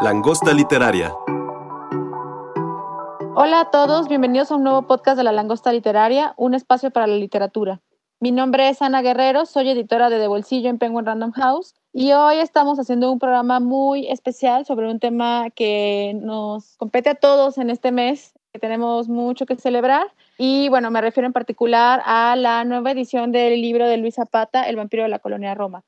[0.00, 1.12] Langosta Literaria.
[3.34, 7.08] Hola a todos, bienvenidos a un nuevo podcast de La Langosta Literaria, un espacio para
[7.08, 7.80] la literatura.
[8.20, 12.12] Mi nombre es Ana Guerrero, soy editora de De Bolsillo en Penguin Random House y
[12.12, 17.58] hoy estamos haciendo un programa muy especial sobre un tema que nos compete a todos
[17.58, 20.06] en este mes, que tenemos mucho que celebrar.
[20.38, 24.62] Y bueno, me refiero en particular a la nueva edición del libro de Luis Zapata,
[24.68, 25.82] El vampiro de la colonia Roma.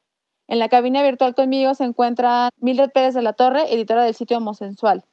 [0.51, 4.39] En la cabina virtual conmigo se encuentra Mildred Pérez de la Torre, editora del sitio
[4.39, 5.05] Homosensual.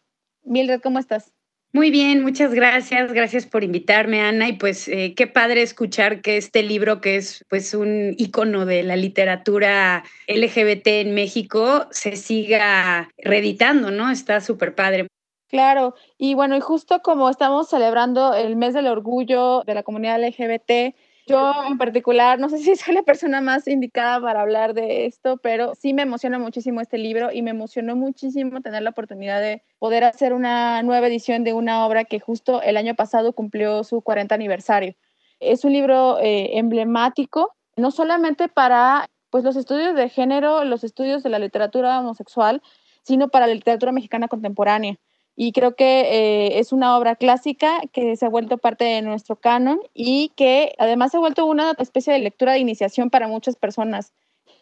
[0.44, 1.32] Mildred, ¿cómo estás?
[1.74, 3.14] Muy bien, muchas gracias.
[3.14, 4.50] Gracias por invitarme, Ana.
[4.50, 8.82] Y pues eh, qué padre escuchar que este libro, que es pues un icono de
[8.82, 14.10] la literatura LGBT en México, se siga reeditando, ¿no?
[14.10, 15.06] Está súper padre.
[15.50, 20.20] Claro, y bueno, y justo como estamos celebrando el mes del orgullo de la comunidad
[20.20, 20.96] LGBT,
[21.28, 25.38] yo en particular, no sé si soy la persona más indicada para hablar de esto,
[25.38, 29.62] pero sí me emociona muchísimo este libro y me emocionó muchísimo tener la oportunidad de
[29.78, 34.02] poder hacer una nueva edición de una obra que justo el año pasado cumplió su
[34.02, 34.96] 40 aniversario.
[35.40, 41.24] Es un libro eh, emblemático, no solamente para pues, los estudios de género, los estudios
[41.24, 42.62] de la literatura homosexual,
[43.04, 44.98] sino para la literatura mexicana contemporánea
[45.40, 49.36] y creo que eh, es una obra clásica que se ha vuelto parte de nuestro
[49.36, 53.56] canon y que además se ha vuelto una especie de lectura de iniciación para muchas
[53.56, 54.14] personas.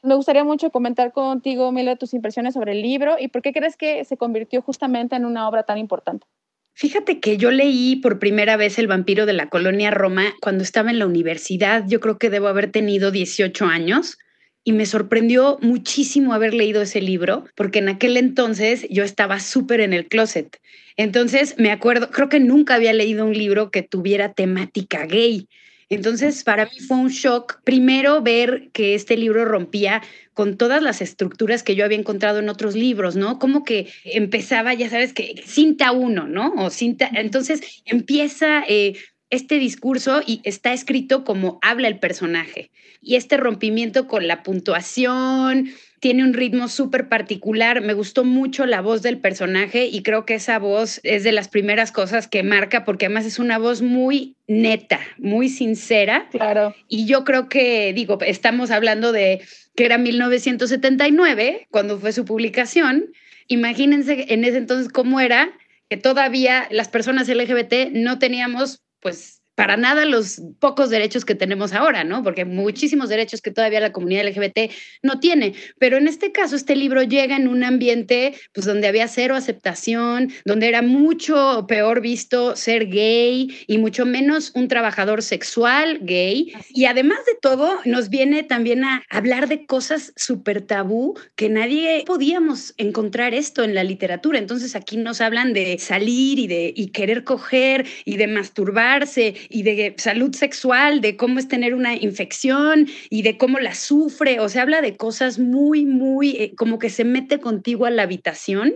[0.03, 3.77] Me gustaría mucho comentar contigo, Mila, tus impresiones sobre el libro y por qué crees
[3.77, 6.27] que se convirtió justamente en una obra tan importante.
[6.73, 10.91] Fíjate que yo leí por primera vez El vampiro de la colonia Roma cuando estaba
[10.91, 11.85] en la universidad.
[11.87, 14.17] Yo creo que debo haber tenido 18 años
[14.65, 19.79] y me sorprendió muchísimo haber leído ese libro, porque en aquel entonces yo estaba súper
[19.79, 20.59] en el closet.
[20.97, 25.47] Entonces me acuerdo, creo que nunca había leído un libro que tuviera temática gay.
[25.87, 30.01] Entonces, para mí fue un shock, primero ver que este libro rompía
[30.33, 33.37] con todas las estructuras que yo había encontrado en otros libros, ¿no?
[33.37, 36.53] Como que empezaba, ya sabes, que cinta uno, ¿no?
[36.57, 38.95] O cinta, entonces empieza eh,
[39.35, 42.71] este discurso y está escrito como habla el personaje.
[43.01, 45.69] Y este rompimiento con la puntuación
[45.99, 47.81] tiene un ritmo súper particular.
[47.81, 51.47] Me gustó mucho la voz del personaje y creo que esa voz es de las
[51.47, 56.27] primeras cosas que marca porque además es una voz muy neta, muy sincera.
[56.31, 56.75] Claro.
[56.87, 59.41] Y yo creo que, digo, estamos hablando de
[59.75, 63.11] que era 1979 cuando fue su publicación.
[63.47, 65.51] Imagínense en ese entonces cómo era
[65.89, 71.73] que todavía las personas LGBT no teníamos pues para nada los pocos derechos que tenemos
[71.73, 72.23] ahora, ¿no?
[72.23, 74.71] Porque muchísimos derechos que todavía la comunidad LGBT
[75.01, 75.53] no tiene.
[75.79, 80.31] Pero en este caso, este libro llega en un ambiente, pues, donde había cero aceptación,
[80.43, 86.53] donde era mucho peor visto ser gay y mucho menos un trabajador sexual gay.
[86.69, 92.03] Y además de todo, nos viene también a hablar de cosas súper tabú que nadie
[92.05, 94.37] podíamos encontrar esto en la literatura.
[94.37, 99.63] Entonces aquí nos hablan de salir y de y querer coger y de masturbarse y
[99.63, 104.39] de salud sexual, de cómo es tener una infección y de cómo la sufre.
[104.39, 108.03] O sea, habla de cosas muy, muy, eh, como que se mete contigo a la
[108.03, 108.75] habitación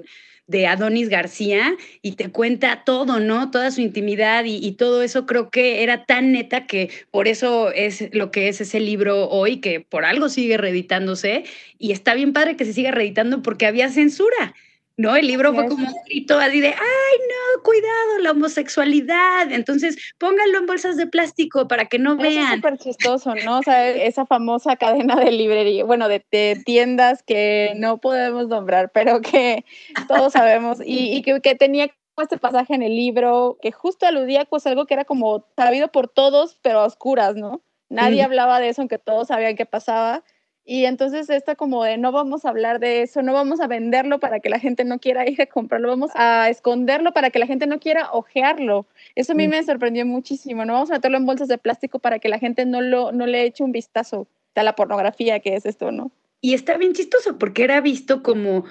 [0.50, 3.52] de Adonis García y te cuenta todo, ¿no?
[3.52, 7.72] Toda su intimidad y, y, todo eso creo que era tan neta que por eso
[7.72, 11.44] es lo que es ese libro hoy, que por algo sigue reeditándose
[11.78, 14.56] y está bien padre que se siga reeditando porque había censura.
[15.00, 15.16] ¿No?
[15.16, 19.50] El libro fue como un grito así de, ay, no, cuidado, la homosexualidad.
[19.50, 22.44] Entonces, pónganlo en bolsas de plástico para que no vean.
[22.44, 23.60] Es súper chistoso, ¿no?
[23.60, 26.20] O sea, esa famosa cadena de librería, bueno, de,
[26.66, 29.64] tiendas que no podemos nombrar, pero que
[30.10, 31.90] todos sabemos y, y que, que, tenía
[32.22, 36.10] este pasaje en el libro que justo aludía pues algo que era como sabido por
[36.10, 37.62] todos, pero a oscuras, ¿no?
[37.88, 40.26] Nadie hablaba de eso, aunque todos sabían qué pasaba.
[40.72, 44.20] Y entonces está como de no vamos a hablar de eso, no vamos a venderlo
[44.20, 47.48] para que la gente no quiera ir a comprarlo, vamos a esconderlo para que la
[47.48, 48.86] gente no quiera ojearlo.
[49.16, 50.66] Eso a mí me sorprendió muchísimo.
[50.66, 53.26] No vamos a meterlo en bolsas de plástico para que la gente no, lo, no
[53.26, 56.12] le eche un vistazo a la pornografía que es esto, ¿no?
[56.40, 58.66] Y está bien chistoso porque era visto como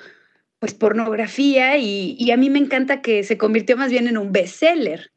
[0.61, 4.31] pues pornografía y, y a mí me encanta que se convirtió más bien en un
[4.31, 5.11] bestseller.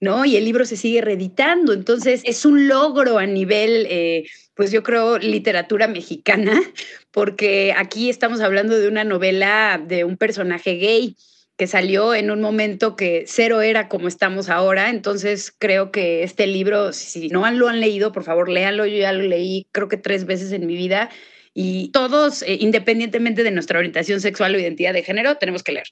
[0.00, 0.24] ¿no?
[0.24, 4.26] Y el libro se sigue reeditando, entonces es un logro a nivel eh,
[4.58, 6.60] pues yo creo, literatura mexicana,
[7.12, 11.16] porque aquí estamos hablando de una novela de un personaje gay
[11.56, 14.90] que salió en un momento que cero era como estamos ahora.
[14.90, 18.84] Entonces creo que este libro, si no lo han leído, por favor, léalo.
[18.84, 21.08] Yo ya lo leí creo que tres veces en mi vida
[21.54, 25.86] y todos, eh, independientemente de nuestra orientación sexual o identidad de género, tenemos que leer.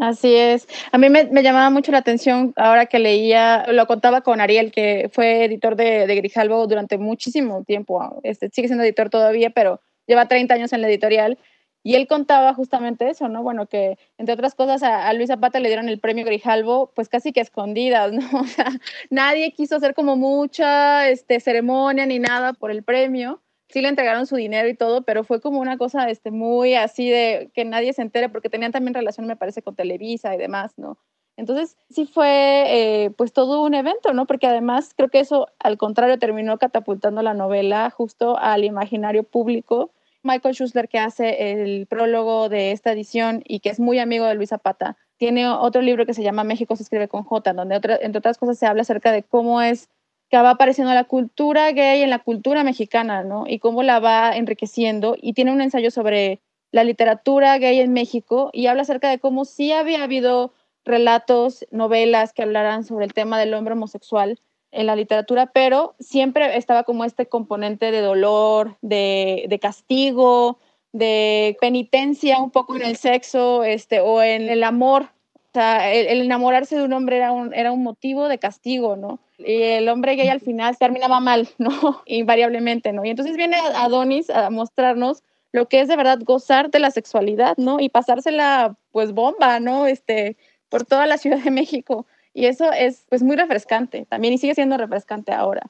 [0.00, 0.68] Así es.
[0.92, 5.10] A mí me, llamaba mucho la atención ahora que leía, lo contaba con Ariel, que
[5.12, 8.20] fue editor de, de Grijalvo durante muchísimo tiempo.
[8.22, 11.38] Este, sigue siendo editor todavía, pero lleva 30 años en la editorial.
[11.82, 13.42] Y él contaba justamente eso, ¿no?
[13.42, 17.32] Bueno, que entre otras cosas a, Luis Zapata le dieron el premio Grijalvo, pues casi
[17.32, 18.20] que escondidas, ¿no?
[18.40, 18.66] O sea,
[19.10, 24.26] nadie quiso hacer como mucha este, ceremonia ni nada por el premio sí le entregaron
[24.26, 27.92] su dinero y todo, pero fue como una cosa este, muy así de que nadie
[27.92, 30.98] se entere, porque tenían también relación, me parece, con Televisa y demás, ¿no?
[31.36, 34.26] Entonces, sí fue eh, pues todo un evento, ¿no?
[34.26, 39.92] Porque además creo que eso, al contrario, terminó catapultando la novela justo al imaginario público.
[40.24, 44.34] Michael Schussler, que hace el prólogo de esta edición y que es muy amigo de
[44.34, 48.18] Luis Zapata, tiene otro libro que se llama México se escribe con J, donde entre
[48.18, 49.88] otras cosas se habla acerca de cómo es
[50.28, 53.44] que va apareciendo la cultura gay en la cultura mexicana, ¿no?
[53.46, 55.16] Y cómo la va enriqueciendo.
[55.20, 56.40] Y tiene un ensayo sobre
[56.70, 60.52] la literatura gay en México y habla acerca de cómo sí había habido
[60.84, 64.40] relatos, novelas que hablaran sobre el tema del hombre homosexual
[64.70, 70.58] en la literatura, pero siempre estaba como este componente de dolor, de, castigo,
[70.92, 75.08] de penitencia un poco en el sexo este, o en el amor.
[75.52, 79.18] Sea, el, el enamorarse de un hombre era un, era un motivo de castigo, ¿no?
[79.38, 82.02] y el hombre gay al final terminaba mal, ¿no?
[82.06, 83.04] Invariablemente, ¿no?
[83.04, 85.22] Y entonces viene Adonis a mostrarnos
[85.52, 87.80] lo que es de verdad gozar de la sexualidad, ¿no?
[87.80, 89.86] Y pasársela, pues, bomba, ¿no?
[89.86, 90.36] Este,
[90.68, 92.06] por toda la Ciudad de México.
[92.34, 95.62] Y eso es, pues, muy refrescante también y sigue siendo refrescante ahora.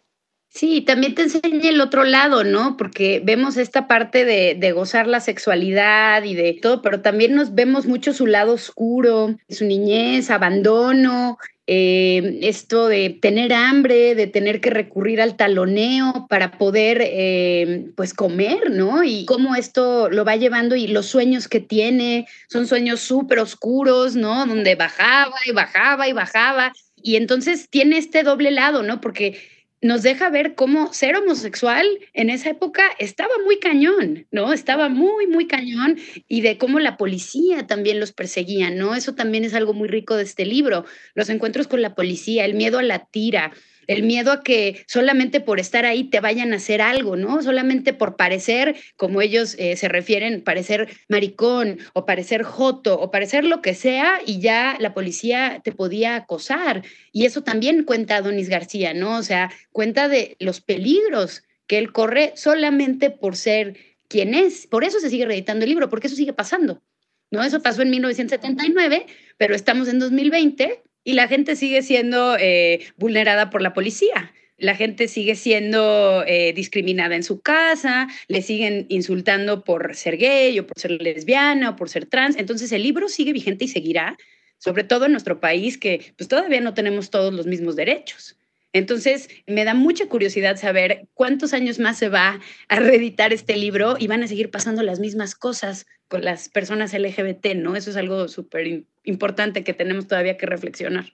[0.51, 2.77] Sí, también te enseña el otro lado, ¿no?
[2.77, 7.55] Porque vemos esta parte de, de, gozar la sexualidad y de todo, pero también nos
[7.55, 11.39] vemos mucho su lado oscuro, su niñez, abandono,
[11.71, 18.15] eh, esto de tener hambre, de tener que recurrir al taloneo para poder eh, pues
[18.15, 19.05] comer, ¿no?
[19.05, 24.17] Y cómo esto lo va llevando y los sueños que tiene son sueños súper oscuros,
[24.17, 24.47] ¿no?
[24.47, 26.73] Donde bajaba y bajaba y bajaba.
[27.03, 29.03] Y entonces tiene este doble lado, ¿no?
[29.03, 29.39] Porque
[29.81, 34.53] nos deja ver cómo ser homosexual en esa época estaba muy cañón, ¿no?
[34.53, 38.95] Estaba muy, muy cañón y de cómo la policía también los perseguía, ¿no?
[38.95, 40.85] Eso también es algo muy rico de este libro,
[41.15, 43.53] los encuentros con la policía, el miedo a la tira,
[43.89, 47.43] el miedo a que solamente por estar ahí te vayan a hacer algo, ¿no?
[47.43, 53.45] Solamente por parecer, como ellos eh, se refieren, parecer maricón o parecer joto o parecer
[53.45, 56.85] lo que sea y ya la policía te podía acosar.
[57.13, 59.17] Y eso también cuenta Donis García, ¿no?
[59.17, 63.77] O sea, cuenta de los peligros que él corre solamente por ser
[64.07, 64.67] quien es.
[64.67, 66.83] Por eso se sigue reeditando el libro, porque eso sigue pasando.
[67.31, 67.43] ¿no?
[67.43, 69.07] Eso pasó en 1979,
[69.37, 74.31] pero estamos en 2020 y la gente sigue siendo eh, vulnerada por la policía.
[74.59, 80.59] La gente sigue siendo eh, discriminada en su casa, le siguen insultando por ser gay
[80.59, 82.37] o por ser lesbiana o por ser trans.
[82.37, 84.19] Entonces el libro sigue vigente y seguirá,
[84.59, 88.38] sobre todo en nuestro país que pues todavía no tenemos todos los mismos derechos.
[88.73, 92.39] Entonces, me da mucha curiosidad saber cuántos años más se va
[92.69, 96.93] a reeditar este libro y van a seguir pasando las mismas cosas con las personas
[96.93, 97.77] LGBT, ¿no?
[97.77, 101.07] Eso es algo súper importante que tenemos todavía que reflexionar.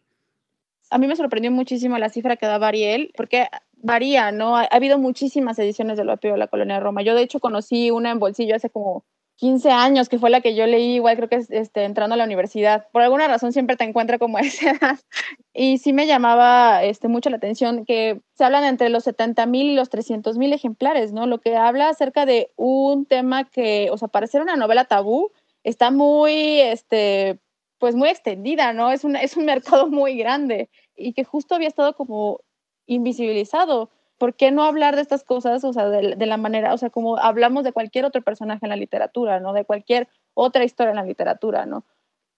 [0.90, 3.46] A mí me sorprendió muchísimo la cifra que daba Ariel, porque
[3.76, 4.56] varía, ¿no?
[4.56, 7.02] Ha, habido muchísimas ediciones de Lo de la Colonia de Roma.
[7.02, 9.04] Yo, de hecho, conocí una en bolsillo hace como
[9.36, 12.24] 15 años, que fue la que yo leí, igual creo que este, entrando a la
[12.24, 12.86] universidad.
[12.92, 14.98] Por alguna razón siempre te encuentro como a esa edad.
[15.56, 19.68] Y sí me llamaba este, mucho la atención que se hablan entre los 70 mil
[19.68, 21.26] y los 300 mil ejemplares, ¿no?
[21.26, 25.30] Lo que habla acerca de un tema que, o sea, para una novela tabú,
[25.62, 27.38] está muy, este,
[27.78, 28.90] pues muy extendida, ¿no?
[28.90, 32.40] Es un, es un mercado muy grande y que justo había estado como
[32.86, 33.90] invisibilizado
[34.24, 37.18] ¿por qué no hablar de estas cosas, o sea, de, la manera, o sea, como
[37.18, 39.52] hablamos de cualquier otro personaje en la literatura, ¿no?
[39.52, 41.84] De cualquier otra historia en la literatura, ¿no?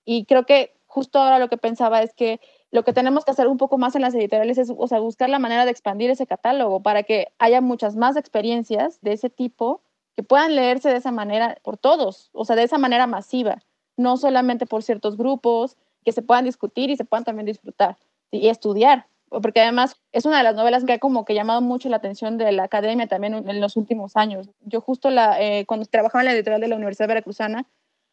[0.04, 2.40] Y creo que justo ahora lo que pensaba es que
[2.72, 5.28] lo que tenemos que hacer un poco más en las editoriales es, o sea, buscar
[5.28, 9.80] la manera de expandir ese catálogo para que haya muchas más experiencias de ese tipo
[10.16, 13.62] que puedan leerse de esa manera por todos, o sea, de esa manera masiva,
[13.96, 17.96] no solamente por ciertos grupos, que se puedan discutir y se puedan también disfrutar
[18.32, 21.88] y estudiar, porque además es una de las novelas que ha como que llamado mucho
[21.88, 24.48] la atención de la academia también en los últimos años.
[24.60, 27.66] Yo justo la, eh, cuando trabajaba en la editorial de la Universidad Veracruzana,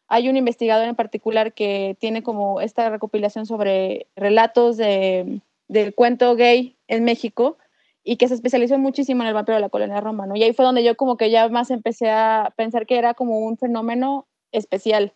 [0.08, 6.36] hay un investigador en particular que tiene como esta recopilación sobre relatos de, del cuento
[6.36, 7.56] gay en México
[8.02, 10.36] y que se especializó muchísimo en el vampiro de la colonia Roma, ¿no?
[10.36, 13.38] Y ahí fue donde yo como que ya más empecé a pensar que era como
[13.38, 15.14] un fenómeno especial.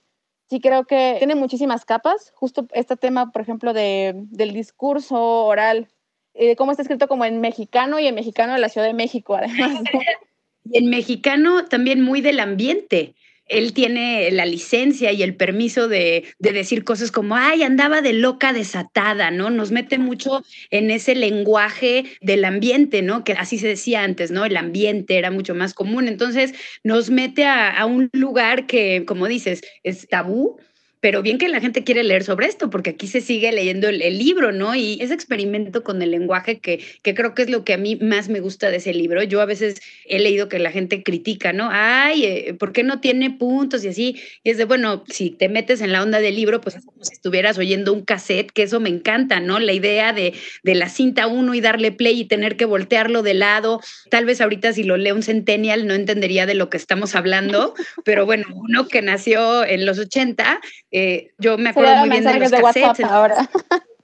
[0.48, 5.88] Sí creo que tiene muchísimas capas, justo este tema, por ejemplo, de, del discurso oral,
[6.34, 9.34] de cómo está escrito como en mexicano y en mexicano de la Ciudad de México,
[9.34, 9.82] además.
[10.64, 13.14] y en mexicano también muy del ambiente
[13.48, 18.52] él tiene la licencia y el permiso de, decir cosas como, ay, andaba de loca
[18.52, 19.50] desatada, ¿no?
[19.50, 23.24] Nos mete mucho en ese lenguaje del ambiente, ¿no?
[23.24, 24.44] Que así se decía antes, ¿no?
[24.44, 26.08] El ambiente era mucho más común.
[26.08, 30.58] Entonces nos mete a, a un lugar que, como dices, es tabú,
[31.00, 34.18] pero bien que la gente quiere leer sobre esto, porque aquí se sigue leyendo el,
[34.18, 34.74] libro, ¿no?
[34.74, 37.96] Y ese experimento con el lenguaje que, que, creo que es lo que a mí
[37.96, 39.22] más me gusta de ese libro.
[39.22, 41.68] Yo a veces he leído que la gente critica, ¿no?
[41.70, 44.20] Ay, eh, ¿por qué no tiene puntos y así?
[44.42, 47.04] Y es de, bueno, si te metes en la onda del libro, pues es como
[47.04, 49.60] si estuvieras oyendo un cassette, que eso me encanta, ¿no?
[49.60, 53.34] La idea de, de la cinta uno y darle play y tener que voltearlo de
[53.34, 53.80] lado.
[54.10, 57.74] Tal vez ahorita si lo lee un centennial no entendería de lo que estamos hablando,
[58.04, 62.38] pero bueno, uno que nació en los 80 eh, yo me acuerdo muy bien de
[62.38, 63.04] los cassettes.
[63.04, 63.48] ahora.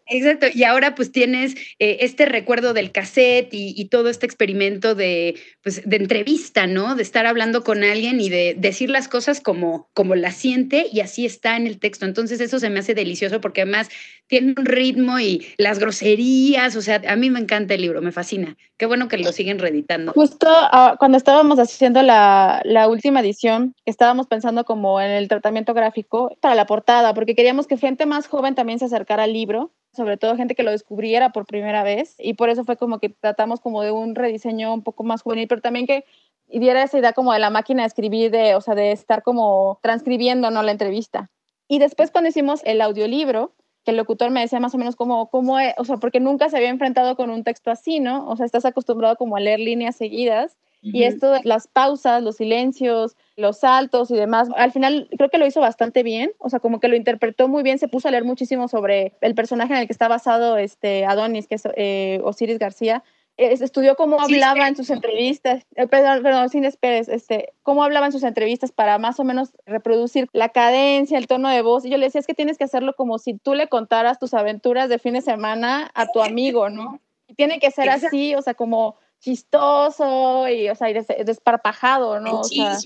[0.06, 5.38] Exacto, y ahora pues tienes eh, este recuerdo del cassette y, todo este experimento de,
[5.62, 6.94] pues, de entrevista, ¿no?
[6.94, 11.00] De estar hablando con alguien y de decir las cosas como, como la siente y
[11.00, 12.06] así está en el texto.
[12.06, 13.88] Entonces eso se me hace delicioso porque además
[14.26, 18.12] tiene un ritmo y las groserías, o sea, a mí me encanta el libro, me
[18.12, 18.56] fascina.
[18.76, 20.12] Qué bueno que lo siguen reeditando.
[20.12, 25.72] Justo ah, cuando estábamos haciendo la, la última edición, estábamos pensando como en el tratamiento
[25.72, 29.72] gráfico para la portada, porque queríamos que gente más joven también se acercara al libro
[29.94, 33.08] sobre todo gente que lo descubriera por primera vez y por eso fue como que
[33.08, 36.04] tratamos como de un rediseño un poco más juvenil, pero también que
[36.48, 39.78] diera esa idea como de la máquina de escribir, de, o sea, de estar como
[39.82, 40.62] transcribiendo, ¿no?
[40.62, 41.30] La entrevista.
[41.68, 43.52] Y después cuando hicimos el audiolibro,
[43.84, 46.56] que el locutor me decía más o menos como, cómo, o sea, porque nunca se
[46.56, 48.28] había enfrentado con un texto así, ¿no?
[48.28, 53.16] O sea, estás acostumbrado como a leer líneas seguidas y esto, las pausas, los silencios,
[53.36, 56.78] los saltos y demás, al final creo que lo hizo bastante bien, o sea, como
[56.78, 59.86] que lo interpretó muy bien, se puso a leer muchísimo sobre el personaje en el
[59.86, 63.02] que está basado este Adonis, que es eh, Osiris García,
[63.36, 68.12] estudió cómo hablaba en sus entrevistas, eh, perdón, perdón, sin esperes, este, cómo hablaba en
[68.12, 71.84] sus entrevistas para más o menos reproducir la cadencia, el tono de voz.
[71.84, 74.34] Y yo le decía, es que tienes que hacerlo como si tú le contaras tus
[74.34, 77.00] aventuras de fin de semana a tu amigo, ¿no?
[77.26, 80.88] Y tiene que ser así, o sea, como chistoso y, o sea,
[81.24, 82.40] desparpajado, ¿no?
[82.40, 82.76] O sea,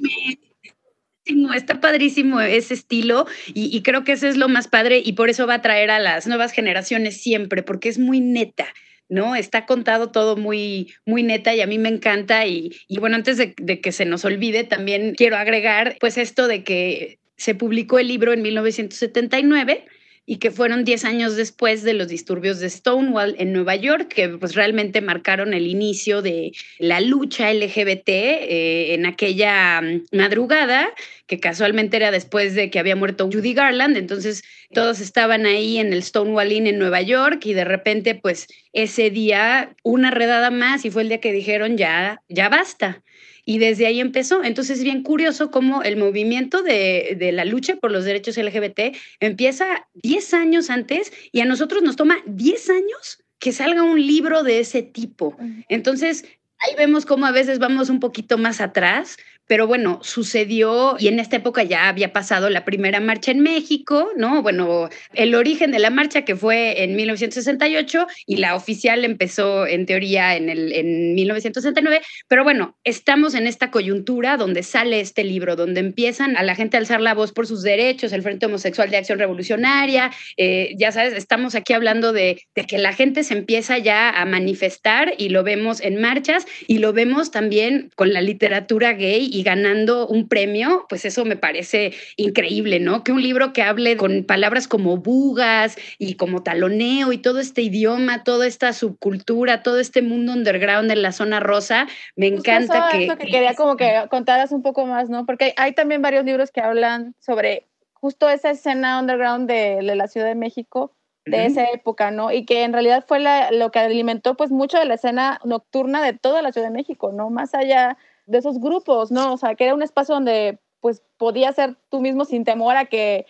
[1.54, 5.28] Está padrísimo ese estilo y, y, creo que eso es lo más padre y por
[5.28, 8.66] eso va a atraer a las nuevas generaciones siempre, porque es muy neta.
[9.10, 9.36] ¿no?
[9.36, 12.46] Está contado todo muy, muy neta y a mí me encanta.
[12.46, 16.46] Y, y bueno, antes de, de, que se nos olvide, también quiero agregar pues esto
[16.46, 19.86] de que se publicó el libro en 1979
[20.30, 24.28] y que fueron 10 años después de los disturbios de Stonewall en Nueva York, que
[24.28, 30.90] pues realmente marcaron el inicio de la lucha LGBT eh, en aquella mm, madrugada,
[31.26, 34.44] que casualmente era después de que había muerto Judy Garland, entonces
[34.74, 39.08] todos estaban ahí en el Stonewall Inn en Nueva York y de repente pues ese
[39.08, 43.02] día una redada más y fue el día que dijeron ya, ya basta
[43.48, 44.44] y desde ahí empezó.
[44.44, 48.94] Entonces es bien curioso cómo el movimiento de, de, la lucha por los derechos LGBT
[49.20, 54.42] empieza 10 años antes y a nosotros nos toma 10 años que salga un libro
[54.42, 55.34] de ese tipo.
[55.70, 56.26] Entonces,
[56.58, 59.16] ahí vemos cómo a veces vamos un poquito más atrás,
[59.48, 64.10] pero bueno, sucedió y en esta época ya había pasado la primera marcha en México,
[64.16, 64.42] ¿no?
[64.42, 69.86] Bueno, el origen de la marcha que fue en 1968 y la oficial empezó en
[69.86, 75.56] teoría en, el, en 1969, pero bueno, estamos en esta coyuntura donde sale este libro,
[75.56, 78.90] donde empiezan a la gente a alzar la voz por sus derechos, el Frente Homosexual
[78.90, 83.78] de Acción Revolucionaria, eh, ya sabes, estamos aquí hablando de, que la gente se empieza
[83.78, 88.92] ya a manifestar y lo vemos en marchas y lo vemos también con la literatura
[88.92, 93.04] gay ganando un premio, pues eso me parece increíble, ¿no?
[93.04, 97.62] Que un libro que hable con palabras como bugas y como taloneo y todo este
[97.62, 103.06] idioma, toda esta subcultura, todo este mundo underground en la zona rosa, me encanta que...
[103.06, 105.26] que quería como que contaras un poco más, ¿no?
[105.26, 107.66] Porque hay también varios libros que hablan sobre
[108.00, 110.92] justo esa escena underground de, la Ciudad de México
[111.26, 112.32] de esa época, ¿no?
[112.32, 116.14] Y que en realidad fue lo que alimentó pues mucho de la escena nocturna de
[116.14, 117.28] toda la Ciudad de México, ¿no?
[117.28, 119.32] Más allá de esos grupos, ¿no?
[119.32, 122.84] O sea, que era un espacio donde pues podías ser tú mismo sin temor a
[122.84, 123.26] que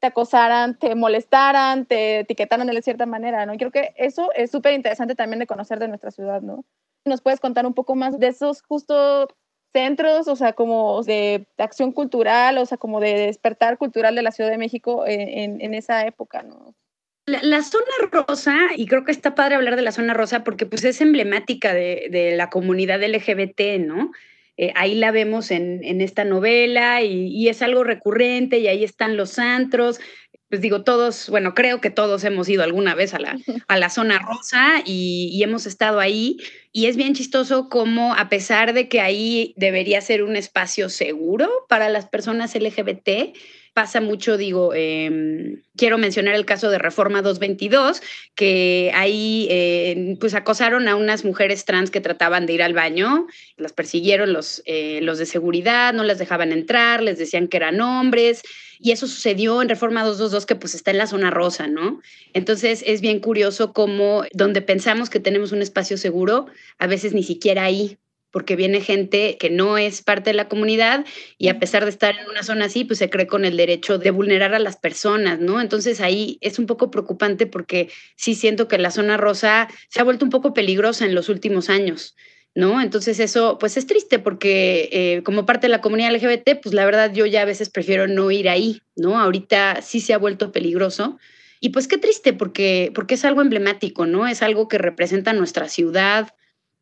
[0.00, 3.54] te acosaran, te molestaran, te etiquetaran de cierta manera, ¿no?
[3.54, 6.64] Y creo que eso es súper interesante también de conocer de nuestra ciudad, ¿no?
[7.04, 9.28] ¿Nos puedes contar un poco más de esos justo
[9.72, 14.32] centros, o sea, como de, acción cultural, o sea, como de despertar cultural de la
[14.32, 16.74] Ciudad de México en, en, esa época, ¿no?
[17.26, 20.84] La, zona rosa, y creo que está padre hablar de la zona rosa porque pues
[20.84, 24.12] es emblemática de, la comunidad LGBT, ¿no?
[24.58, 29.38] Eh, ahí la vemos en, esta novela y, es algo recurrente y ahí están los
[29.38, 30.00] antros.
[30.48, 33.36] Pues digo, todos, bueno, creo que todos hemos ido alguna vez a la,
[33.68, 36.38] a la zona rosa y, y hemos estado ahí.
[36.72, 41.48] Y es bien chistoso como a pesar de que ahí debería ser un espacio seguro
[41.68, 43.36] para las personas LGBT,
[43.74, 48.02] pasa mucho, digo, em, quiero mencionar el caso de Reforma 222,
[48.34, 53.26] que ahí eh, pues acosaron a unas mujeres trans que trataban de ir al baño,
[53.56, 57.80] las persiguieron los, eh, los de seguridad, no las dejaban entrar, les decían que eran
[57.80, 58.42] hombres.
[58.80, 62.00] Y eso sucedió en Reforma 222, que pues está en la zona rosa, ¿no?
[62.32, 66.46] Entonces es bien curioso cómo donde pensamos que tenemos un espacio seguro,
[66.78, 67.98] a veces ni siquiera ahí
[68.30, 71.04] porque viene gente que no es parte de la comunidad
[71.38, 73.98] y a pesar de estar en una zona así, pues se cree con el derecho
[73.98, 75.60] de vulnerar a las personas, ¿no?
[75.60, 80.04] Entonces ahí es un poco preocupante porque sí siento que la zona rosa se ha
[80.04, 82.16] vuelto un poco peligrosa en los últimos años.
[82.54, 82.80] ¿No?
[82.80, 86.84] Entonces eso pues es triste porque eh, como parte de la comunidad LGBT, pues la
[86.86, 89.20] verdad yo ya a veces prefiero no ir ahí, ¿no?
[89.20, 91.18] Ahorita sí se ha vuelto peligroso
[91.60, 94.26] y pues qué triste porque, porque es algo emblemático, ¿no?
[94.26, 96.34] Es algo que representa nuestra ciudad,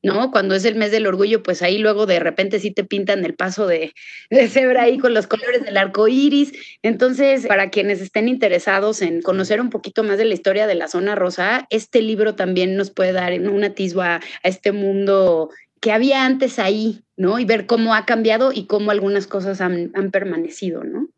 [0.06, 0.30] ¿no?
[0.30, 3.34] Cuando es el mes del orgullo, pues ahí luego de repente sí te pintan el
[3.34, 3.92] paso de,
[4.30, 6.52] de cebra ahí con los colores del arco iris.
[6.82, 10.86] Entonces, para quienes estén interesados en conocer un poquito más de la historia de la
[10.86, 16.24] zona rosa, este libro también nos puede dar un atisbo a, este mundo que había
[16.24, 17.40] antes ahí, ¿no?
[17.40, 21.08] Y ver cómo ha cambiado y cómo algunas cosas han, han permanecido, ¿no?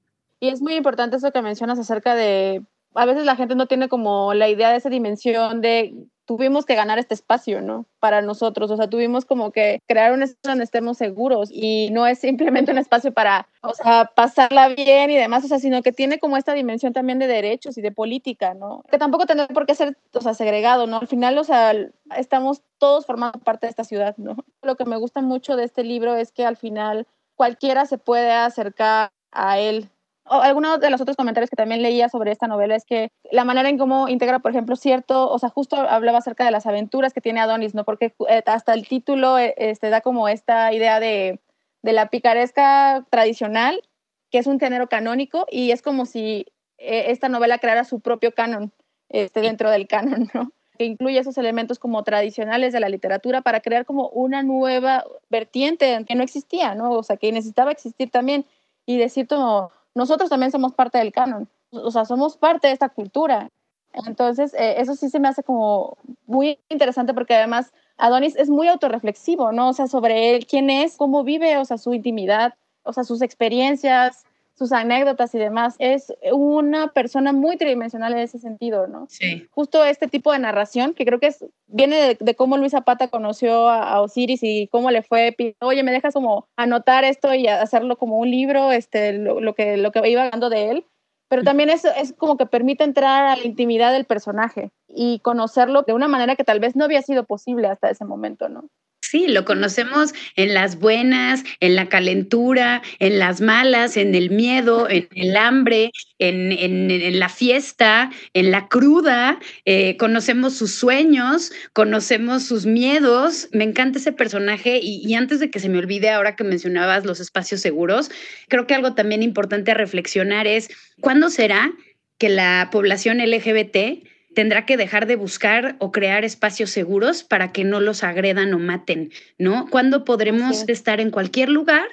[0.40, 2.62] Y es muy importante eso que mencionas acerca de,
[2.94, 5.94] a veces la gente no tiene como la idea de esa dimensión de
[6.28, 7.86] tuvimos que ganar este espacio, ¿no?
[8.00, 12.06] Para nosotros, o sea, tuvimos como que crear un espacio donde estemos seguros y no
[12.06, 15.90] es simplemente un espacio para, o sea, pasarla bien y demás, o sea, sino que
[15.90, 18.84] tiene como esta dimensión también de derechos y de política, ¿no?
[18.90, 20.98] Que tampoco tendrá por qué ser, o sea, segregado, ¿no?
[20.98, 21.72] Al final, o sea,
[22.14, 24.36] estamos todos formando parte de esta ciudad, ¿no?
[24.60, 27.06] Lo que me gusta mucho de este libro es que al final
[27.36, 29.88] cualquiera se puede acercar a él
[30.30, 33.68] algunos de los otros comentarios que también leía sobre esta novela es que la manera
[33.68, 37.20] en cómo integra, por ejemplo, cierto, o sea, justo hablaba acerca de las aventuras que
[37.20, 37.84] tiene Adonis, ¿no?
[37.84, 41.40] Porque eh, hasta el título eh, este, da como esta idea de,
[41.82, 43.82] de la picaresca tradicional,
[44.30, 46.46] que es un género canónico, y es como si
[46.78, 48.72] eh, esta novela creara su propio canon
[49.08, 50.52] este, dentro del canon, ¿no?
[50.78, 56.04] que incluye esos elementos como tradicionales de la literatura para crear como una nueva vertiente
[56.06, 56.92] que no existía, ¿no?
[56.92, 58.46] O sea, que necesitaba existir también
[58.86, 62.88] y decir como, nosotros también somos parte del canon, o sea, somos parte de esta
[62.88, 63.50] cultura.
[63.92, 68.68] Entonces, eh, eso sí se me hace como muy interesante porque además Adonis es muy
[68.68, 69.70] autorreflexivo, ¿no?
[69.70, 73.22] O sea, sobre él, quién es, cómo vive, o sea, su intimidad, o sea, sus
[73.22, 74.24] experiencias,
[74.58, 75.76] sus anécdotas y demás.
[75.78, 79.06] Es una persona muy tridimensional en ese sentido, ¿no?
[79.08, 79.46] Sí.
[79.50, 83.68] Justo este tipo de narración, que creo que es, viene de, cómo Luis Zapata conoció
[83.68, 88.18] a, Osiris y cómo le fue, oye, me dejas como anotar esto y hacerlo como
[88.18, 90.84] un libro, este, lo, que, lo que iba hablando de él.
[91.28, 95.82] Pero también es, es como que permite entrar a la intimidad del personaje y conocerlo
[95.82, 98.64] de una manera que tal vez no había sido posible hasta ese momento, ¿no?
[99.00, 104.86] Sí, lo conocemos en las buenas, en la calentura, en las malas, en el miedo,
[104.90, 109.38] en el hambre, en, la fiesta, en la cruda.
[109.64, 113.48] Eh, conocemos sus sueños, conocemos sus miedos.
[113.52, 117.06] Me encanta ese personaje y, y antes de que se me olvide, ahora que mencionabas
[117.06, 118.10] los espacios seguros,
[118.48, 120.68] creo que algo también importante a reflexionar es,
[121.00, 121.72] ¿cuándo será
[122.18, 127.64] que la población LGBT tendrá que dejar de buscar o crear espacios seguros para que
[127.64, 129.66] no los agredan o maten, ¿no?
[129.70, 131.88] ¿Cuándo podremos estar en cualquier lugar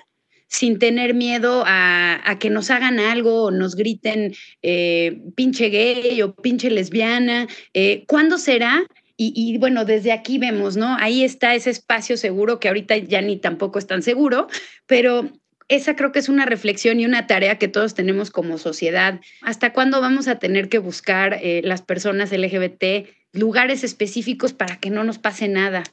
[0.48, 6.36] sin tener miedo a, que nos hagan algo o nos griten eh, pinche gay o
[6.36, 7.48] pinche lesbiana?
[7.74, 8.86] Eh, ¿Cuándo será?
[9.17, 10.98] Y, y, bueno, desde aquí vemos, ¿no?
[11.00, 14.48] Ahí está ese espacio seguro que ahorita ya ni tampoco es tan seguro,
[14.88, 15.32] pero
[15.67, 19.19] esa creo que es una reflexión y una tarea que todos tenemos como sociedad.
[19.41, 24.89] ¿Hasta cuándo vamos a tener que buscar eh, las personas LGBT lugares específicos para que
[24.89, 25.84] no nos pase nada?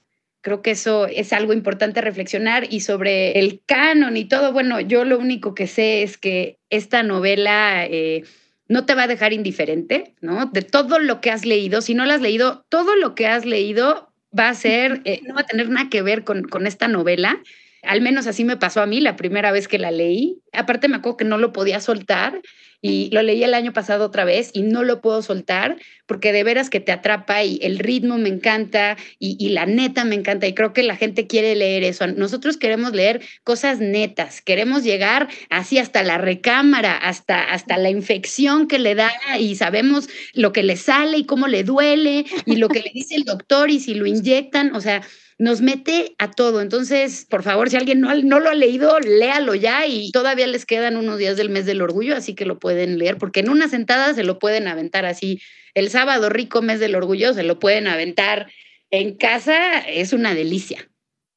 [0.43, 5.05] Creo que eso es algo importante reflexionar y sobre el canon y todo, bueno, yo
[5.05, 8.25] lo único que sé es que esta novela eh,
[8.69, 10.47] no te va a dejar indiferente, ¿no?
[10.47, 13.47] De todo lo que has leído, si no lo has leído, todo lo que has
[13.47, 16.89] leído va a ser, eh, no va a tener nada que ver con, con esta
[16.89, 17.41] novela
[17.83, 20.41] Al menos así me pasó a mí la primera vez que la leí.
[20.53, 22.41] Aparte me acuerdo que no lo podía soltar
[22.85, 26.43] y lo leí el año pasado otra vez y no lo puedo soltar porque de
[26.43, 30.55] veras que te atrapa y el ritmo me encanta y, la neta me encanta y
[30.55, 32.09] creo que la gente quiere leer eso.
[32.09, 38.67] Nosotros queremos leer cosas netas, queremos llegar así hasta la recámara, hasta, hasta la infección
[38.67, 42.69] que le da y sabemos lo que le sale y cómo le duele y lo
[42.69, 45.03] que le dice el doctor y si lo inyectan, o sea,
[45.43, 46.61] nos mete a todo.
[46.61, 50.65] Entonces, por favor, si alguien no, no, lo ha leído, léalo ya y todavía les
[50.65, 53.67] quedan unos días del mes del orgullo, así que lo pueden leer, porque en una
[53.67, 55.41] sentada se lo pueden aventar así.
[55.75, 58.53] El sábado rico mes del orgullo se lo pueden aventar
[58.93, 60.89] en casa, es una delicia.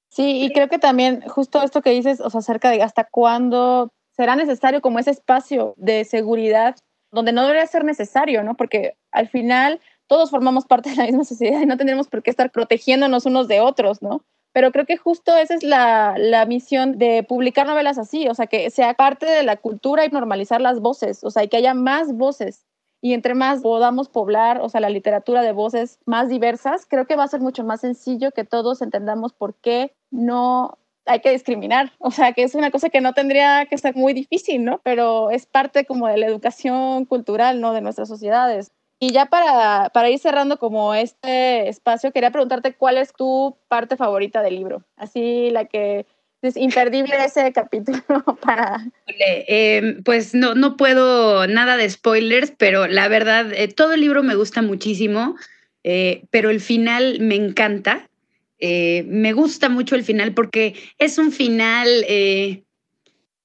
[0.09, 3.91] Sí, y creo que también justo esto que dices, o sea, acerca de hasta cuándo
[4.11, 6.75] será necesario como ese espacio de seguridad
[7.11, 8.55] donde no debería ser necesario, ¿no?
[8.55, 12.29] Porque al final todos formamos parte de la misma sociedad y no tendremos por qué
[12.29, 14.23] estar protegiéndonos unos de otros, ¿no?
[14.53, 18.47] Pero creo que justo esa es la, la, misión de publicar novelas así, o sea,
[18.47, 21.73] que sea parte de la cultura y normalizar las voces, o sea, y que haya
[21.73, 22.65] más voces.
[23.01, 27.17] Y entre más podamos poblar, o sea, la literatura de voces más diversas, creo que
[27.17, 31.91] va a ser mucho más sencillo que todos entendamos por qué no hay que discriminar.
[31.99, 34.79] O sea, que es una cosa que no tendría que ser muy difícil, ¿no?
[34.83, 37.73] Pero es parte como de la educación cultural, ¿no?
[37.73, 38.71] De nuestras sociedades.
[38.99, 43.97] Y ya para, para, ir cerrando como este espacio, quería preguntarte cuál es tu parte
[43.97, 44.83] favorita del libro.
[44.95, 46.05] Así la que
[46.41, 48.01] es imperdible ese capítulo
[48.41, 48.85] para...
[49.19, 54.23] Eh, pues no, no puedo nada de spoilers, pero la verdad, eh, todo el libro
[54.23, 55.35] me gusta muchísimo,
[55.83, 58.07] eh, pero el final me encanta.
[58.59, 61.87] me gusta mucho el final porque es un final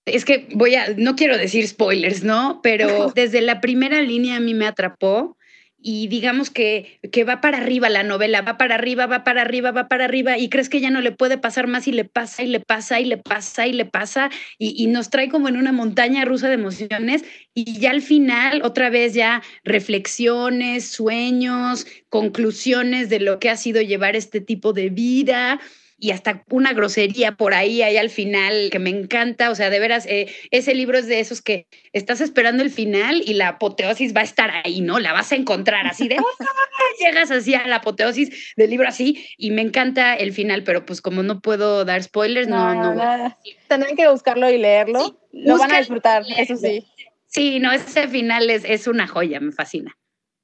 [0.07, 2.61] es que voy a, no quiero decir spoilers, ¿no?
[2.63, 5.37] Pero desde la primera línea a mí me atrapó
[5.83, 9.71] y digamos que, que, va para arriba la novela, va para arriba, va para arriba,
[9.71, 12.43] va para arriba y crees que ya no le puede pasar más y le pasa
[12.43, 15.57] y le pasa y le pasa y le pasa y, y nos trae como en
[15.57, 23.09] una montaña rusa de emociones y ya al final otra vez ya reflexiones, sueños, conclusiones
[23.09, 25.61] de lo que ha sido llevar este tipo de vida
[26.01, 29.51] y hasta una grosería por ahí, ahí al final, que me encanta.
[29.51, 33.23] O sea, de veras, eh, ese libro es de esos que estás esperando el final
[33.25, 34.99] y la apoteosis va a estar ahí, ¿no?
[34.99, 36.17] La vas a encontrar así de,
[37.01, 41.03] llegas así a la apoteosis del libro así y me encanta el final, pero pues
[41.03, 42.95] como no puedo dar spoilers, no, no.
[42.95, 43.39] no.
[43.69, 45.21] Tendrán que buscarlo y leerlo.
[45.33, 46.87] Lo van a disfrutar, eso sí.
[47.27, 49.97] Sí, no, ese final es, es una joya, me fascina.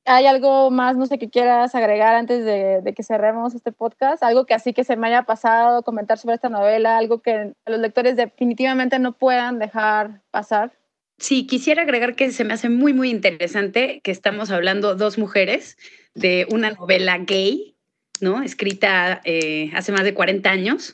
[0.06, 4.22] ¿Hay algo más, no sé, que quieras agregar antes de, que cerremos este podcast?
[4.22, 7.80] Algo que así que se me haya pasado, comentar sobre esta novela, algo que los
[7.80, 10.72] lectores definitivamente no puedan dejar pasar.
[11.18, 15.76] Sí, quisiera agregar que se me hace muy, muy interesante que estamos hablando dos mujeres
[16.14, 17.74] de una novela gay,
[18.20, 18.42] ¿no?
[18.42, 20.92] Escrita eh, hace más de 40 años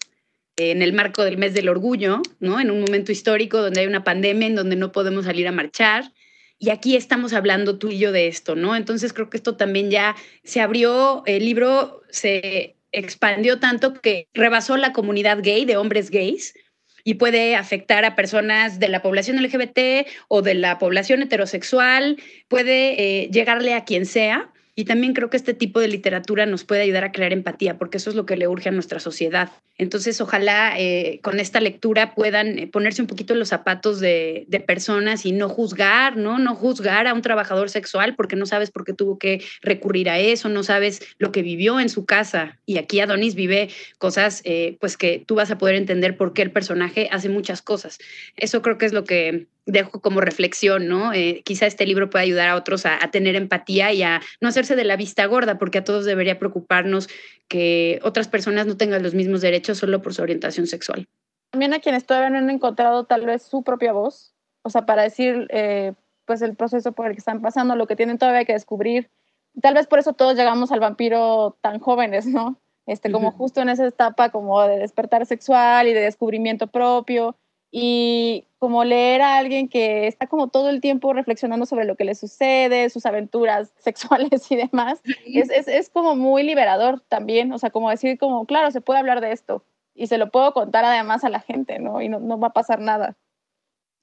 [0.56, 2.60] en el marco del mes del orgullo, ¿no?
[2.60, 6.12] En un momento histórico donde hay una pandemia, en donde no podemos salir a marchar,
[6.62, 8.76] y aquí estamos hablando tú y yo de esto, ¿no?
[8.76, 14.76] Entonces creo que esto también ya se abrió, el libro se expandió tanto que rebasó
[14.76, 16.54] la comunidad gay de hombres gays
[17.02, 23.22] y puede afectar a personas de la población LGBT o de la población heterosexual, puede
[23.24, 24.51] eh, llegarle a quien sea.
[24.74, 27.98] Y también creo que este tipo de literatura nos puede ayudar a crear empatía, porque
[27.98, 29.50] eso es lo que le urge a nuestra sociedad.
[29.76, 34.46] Entonces, ojalá eh, con esta lectura puedan eh, ponerse un poquito en los zapatos de,
[34.66, 36.38] personas y no juzgar, ¿no?
[36.38, 40.18] No juzgar a un trabajador sexual porque no sabes por qué tuvo que recurrir a
[40.18, 42.58] eso, no sabes lo que vivió en su casa.
[42.64, 46.42] Y aquí Adonis vive cosas, eh, pues que tú vas a poder entender por qué
[46.42, 47.98] el personaje hace muchas cosas.
[48.36, 51.12] Eso creo que es lo que dejo como reflexión, ¿no?
[51.12, 54.76] Eh, quizá este libro pueda ayudar a otros a, tener empatía y a no hacerse
[54.76, 57.08] de la vista gorda, porque a todos debería preocuparnos
[57.48, 61.06] que otras personas no tengan los mismos derechos solo por su orientación sexual.
[61.50, 65.02] También a quienes todavía no han encontrado tal vez su propia voz, o sea, para
[65.02, 65.92] decir, eh,
[66.24, 69.10] pues el proceso por el que están pasando, lo que tienen todavía que descubrir.
[69.60, 72.56] Tal vez por eso todos llegamos al vampiro tan jóvenes, ¿no?
[72.86, 77.36] Este, como justo en esa etapa como de despertar sexual y de descubrimiento propio
[77.74, 82.04] y como leer a alguien que está como todo el tiempo reflexionando sobre lo que
[82.04, 87.58] le sucede, sus aventuras sexuales y demás, es, es, es, como muy liberador también, o
[87.58, 90.84] sea, como decir como, claro, se puede hablar de esto y se lo puedo contar
[90.84, 92.02] además a la gente, ¿no?
[92.02, 93.16] Y no, no va a pasar nada.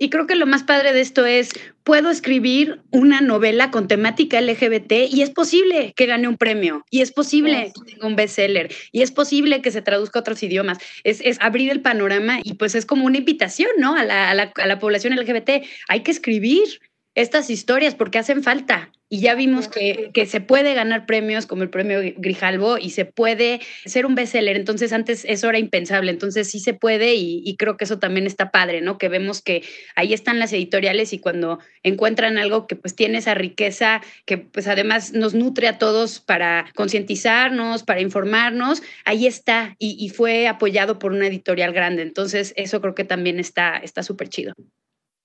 [0.02, 1.50] Y creo que lo más padre de esto es,
[1.84, 7.02] puedo escribir una novela con temática LGBT y es posible que gane un premio, y
[7.02, 10.78] es posible que tenga un bestseller, y es posible que se traduzca a otros idiomas.
[11.04, 13.96] Es, abrir el panorama y pues es como una invitación, ¿no?
[13.96, 15.66] A la, a la población LGBT.
[15.90, 16.80] Hay que escribir,
[17.20, 18.92] estas historias porque hacen falta.
[19.12, 23.06] Y ya vimos que, que, se puede ganar premios como el premio Grijalbo y se
[23.06, 24.56] puede ser un bestseller.
[24.56, 26.12] Entonces, antes eso era impensable.
[26.12, 29.00] Entonces, sí se puede y, y, creo que eso también está padre, ¿no?
[29.00, 29.64] Que vemos que
[29.96, 34.68] ahí están las editoriales y cuando encuentran algo que pues tiene esa riqueza, que pues
[34.68, 41.00] además nos nutre a todos para concientizarnos, para informarnos, ahí está y, y, fue apoyado
[41.00, 42.04] por una editorial grande.
[42.04, 44.54] Entonces, eso creo que también está súper chido.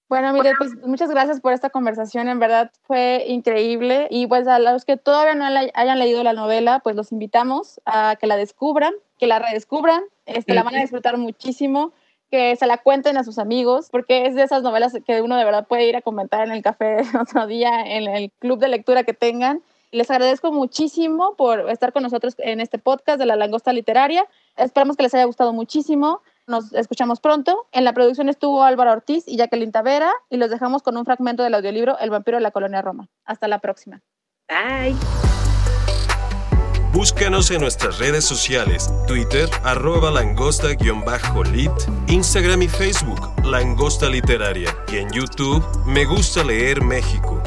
[0.08, 4.58] Bueno, mire, pues muchas gracias por esta conversación, en verdad fue increíble y pues a
[4.58, 8.92] los que todavía no hayan leído la novela, pues los invitamos a que la descubran,
[9.18, 11.92] que la redescubran, este, la van a disfrutar muchísimo,
[12.30, 15.44] que se la cuenten a sus amigos, porque es de esas novelas que uno de
[15.44, 19.04] verdad puede ir a comentar en el café otro día, en el club de lectura
[19.04, 19.62] que tengan.
[19.90, 24.26] Les agradezco muchísimo por estar con nosotros en este podcast de La Langosta Literaria.
[24.56, 26.20] Esperamos que les haya gustado muchísimo.
[26.46, 27.68] Nos escuchamos pronto.
[27.72, 31.42] En la producción estuvo Álvaro Ortiz y Jacqueline Tavera y los dejamos con un fragmento
[31.42, 33.08] del audiolibro El vampiro de la colonia Roma.
[33.24, 34.02] Hasta la próxima.
[34.48, 34.94] Bye.
[36.92, 41.72] Búscanos en nuestras redes sociales, Twitter, arroba langosta-lit,
[42.08, 47.42] Instagram y Facebook, Langosta Literaria, y en YouTube, Me Gusta Leer México.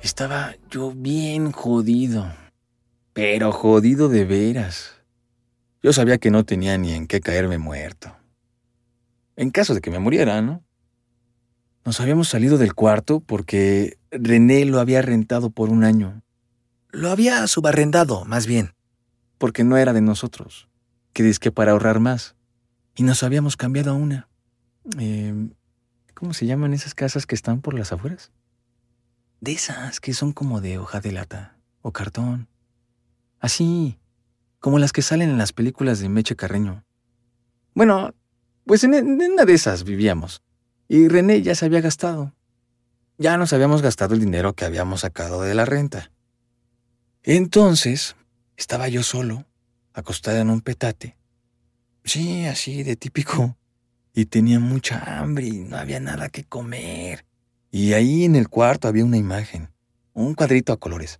[0.00, 2.26] Estaba yo bien jodido,
[3.12, 4.91] pero jodido de veras.
[5.82, 8.16] Yo sabía que no tenía ni en qué caerme muerto.
[9.34, 10.62] En caso de que me muriera, ¿no?
[11.84, 16.22] Nos habíamos salido del cuarto porque René lo había rentado por un año.
[16.90, 18.74] Lo había subarrendado, más bien,
[19.38, 20.68] porque no era de nosotros,
[21.12, 22.36] que que para ahorrar más.
[22.94, 24.28] Y nos habíamos cambiado a una.
[24.98, 25.54] Em,
[26.14, 28.30] ¿Cómo se llaman esas casas que están por las afueras?
[29.40, 32.46] De esas que son como de hoja de lata o cartón.
[33.40, 33.98] Así,
[34.62, 36.84] como las que salen en las películas de Meche Carreño.
[37.74, 38.14] Bueno,
[38.64, 40.40] pues en, una de esas vivíamos,
[40.88, 42.32] y René ya se había gastado.
[43.18, 46.12] Ya nos habíamos gastado el dinero que habíamos sacado de la renta.
[47.24, 48.14] Entonces,
[48.56, 49.46] estaba yo solo,
[49.94, 51.16] acostada en un petate.
[52.04, 53.56] Sí, así de típico.
[54.14, 57.24] Y tenía mucha hambre y no había nada que comer.
[57.72, 59.72] Y ahí en el cuarto había una imagen,
[60.12, 61.18] un cuadrito a colores,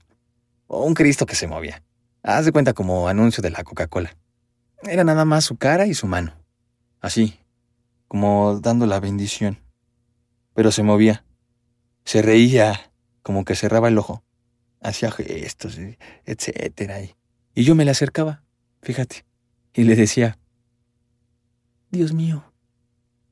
[0.68, 1.83] o un Cristo que se movía.
[2.24, 4.16] Haz de cuenta como anuncio de la Coca-Cola.
[4.85, 6.35] Era nada más su cara y su mano.
[7.00, 7.40] Así,
[8.06, 9.58] como dando la bendición.
[10.54, 11.24] Pero se movía.
[12.04, 14.22] Se reía, como que cerraba el ojo.
[14.80, 15.78] Hacía gestos,
[16.24, 17.00] etcétera.
[17.54, 18.44] Y yo me le acercaba,
[18.82, 19.24] fíjate,
[19.74, 20.38] y le decía,
[21.90, 22.52] Dios mío,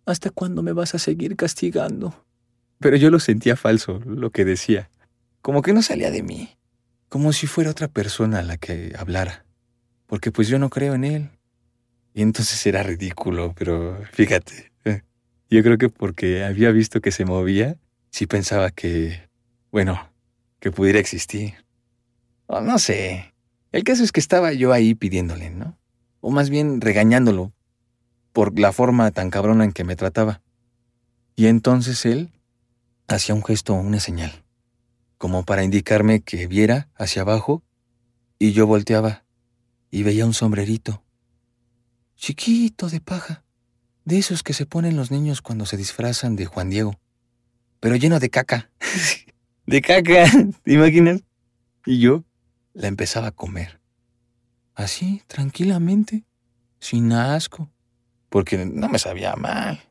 [0.05, 2.25] ¿hasta cuándo me vas a seguir castigando?
[2.79, 4.91] Pero yo lo sentía falso, lo que decía.
[5.43, 6.60] Como que no salía de mí
[7.11, 9.45] como si fuera otra persona la que hablara,
[10.07, 11.31] porque pues yo no creo en él.
[12.15, 15.03] Y entonces era ridículo, pero fíjate, eh,
[15.51, 17.77] yo creo que porque había visto que se movía,
[18.11, 19.29] sí pensaba que,
[19.73, 20.09] bueno,
[20.61, 21.55] que pudiera existir.
[22.49, 23.35] No sé.
[23.73, 25.77] El caso es que estaba yo ahí pidiéndole, ¿no?
[26.21, 27.53] O más bien regañándolo
[28.33, 30.43] por la forma tan cabrona en que me trataba.
[31.35, 32.31] Y entonces él
[33.09, 34.45] hacía un gesto o una señal
[35.21, 37.63] como para indicarme que viera hacia abajo,
[38.39, 39.27] y yo volteaba
[39.91, 41.05] y veía un sombrerito,
[42.17, 43.45] chiquito de paja,
[44.07, 46.99] de esos que se ponen los niños cuando se disfrazan de Juan Diego,
[47.81, 48.71] pero lleno de caca.
[49.67, 50.25] de caca,
[50.65, 51.21] ¿te imaginas?
[51.85, 52.25] Y yo
[52.73, 53.79] la empezaba a comer.
[54.75, 56.25] Así, tranquilamente,
[56.79, 57.71] sin asco,
[58.31, 59.83] porque no me sabía mal.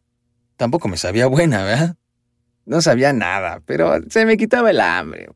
[0.58, 1.98] Tampoco me sabía buena, ¿verdad?
[2.70, 5.32] No sabía nada, pero se me quitaba el hambre.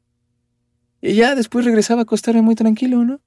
[1.01, 3.21] Y ya después regresaba a acostarme muy tranquilo, ¿no?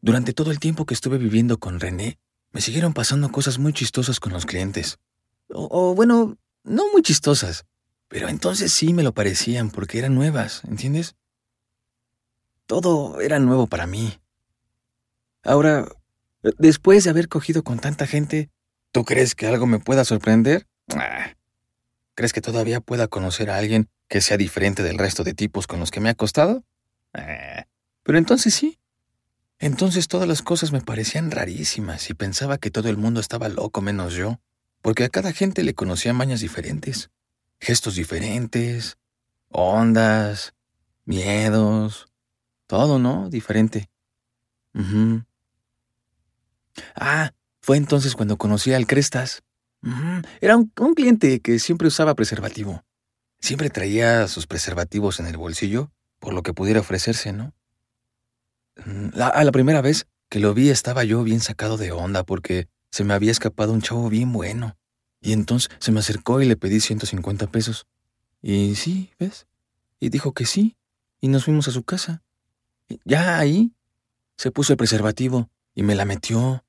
[0.00, 2.20] Durante todo el tiempo que estuve viviendo con René,
[2.52, 5.00] me siguieron pasando cosas muy chistosas con los clientes.
[5.48, 7.66] O, bueno, no muy chistosas,
[8.06, 11.16] pero entonces sí me lo parecían porque eran nuevas, ¿entiendes?
[12.66, 14.16] Todo era nuevo para mí.
[15.42, 15.88] Ahora,
[16.56, 18.52] después de haber cogido con tanta gente,
[18.92, 20.68] ¿tú crees que algo me pueda sorprender?
[20.94, 21.34] Ah,
[22.14, 25.80] ¿Crees que todavía pueda conocer a alguien que sea diferente del resto de tipos con
[25.80, 26.64] los que me ha acostado?
[27.14, 27.64] Eh,
[28.02, 28.78] pero entonces sí.
[29.58, 33.80] Entonces todas las cosas me parecían rarísimas y pensaba que todo el mundo estaba loco
[33.80, 34.40] menos yo,
[34.82, 37.10] porque a cada gente le conocía mañas diferentes,
[37.60, 38.98] gestos diferentes,
[39.48, 40.54] ondas,
[41.04, 42.06] miedos,
[42.66, 43.30] todo, ¿no?
[43.30, 43.88] Diferente.
[46.96, 49.42] Ah, fue entonces cuando conocí al Crestas.
[50.40, 52.84] Era un, cliente que siempre usaba preservativo.
[53.40, 55.90] Siempre traía sus preservativos en el bolsillo,
[56.20, 57.52] por lo que pudiera ofrecerse, ¿no?
[58.84, 62.68] Mm, a la primera vez que lo vi estaba yo bien sacado de onda porque
[62.90, 64.76] se me había escapado un chavo bien bueno.
[65.20, 67.86] Y entonces se me acercó y le pedí 150 pesos.
[68.40, 69.46] Y sí, ¿ves?
[70.00, 70.76] Y dijo que sí.
[71.20, 72.22] Y nos fuimos a su casa.
[73.04, 73.72] ya ahí
[74.36, 76.64] se puso el preservativo y me la metió.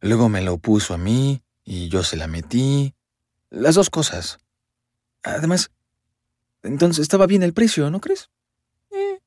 [0.00, 2.94] Luego me lo puso a mí y yo se la metí.
[3.50, 4.38] Las dos cosas.
[5.22, 5.70] Además,
[6.62, 8.30] entonces estaba bien el precio, ¿no crees?
[8.92, 9.18] Eh.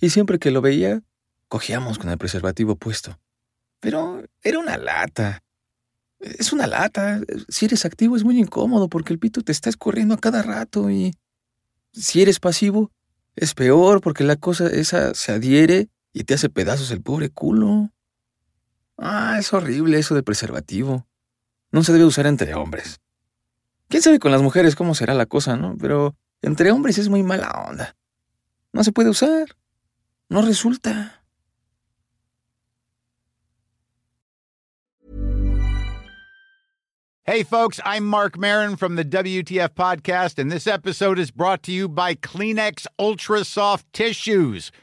[0.00, 1.02] Y siempre que lo veía,
[1.48, 3.18] cogíamos con el preservativo puesto.
[3.80, 5.42] Pero era una lata.
[6.20, 7.20] Es una lata.
[7.48, 10.90] Si eres activo es muy incómodo porque el pito te está escurriendo a cada rato
[10.90, 11.12] y
[11.92, 12.92] si eres pasivo
[13.34, 17.90] es peor porque la cosa esa se adhiere y te hace pedazos el pobre culo.
[18.96, 21.06] Ah, es horrible eso de preservativo.
[21.72, 23.00] No se debe usar entre hombres.
[23.88, 25.76] Quién sabe con las mujeres cómo será la cosa, ¿no?
[25.78, 27.96] Pero entre hombres es muy mala onda.
[28.72, 29.56] No se puede usar.
[30.28, 31.20] No resulta.
[37.24, 41.70] Hey, folks, I'm Mark Marin from the WTF Podcast, and this episode is brought to
[41.70, 44.72] you by Kleenex Ultra Soft Tissues